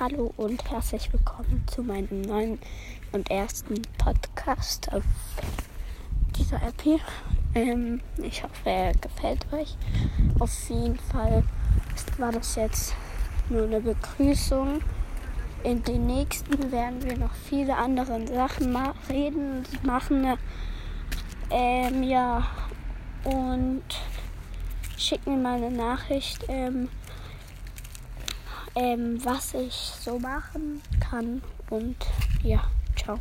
[0.00, 2.60] Hallo und herzlich willkommen zu meinem neuen
[3.10, 5.02] und ersten Podcast auf
[6.36, 7.00] dieser App hier.
[7.56, 9.76] Ähm, ich hoffe, er gefällt euch.
[10.38, 11.42] Auf jeden Fall
[12.16, 12.94] war das jetzt
[13.48, 14.82] nur eine Begrüßung.
[15.64, 20.38] In den nächsten werden wir noch viele andere Sachen ma reden und machen.
[21.50, 22.46] Ähm, ja,
[23.24, 23.82] und
[24.96, 26.44] schickt mir mal eine Nachricht.
[26.46, 26.88] Ähm,
[28.78, 31.42] ähm, was ich so machen kann.
[31.68, 31.96] Und
[32.42, 32.62] ja,
[32.96, 33.18] ciao.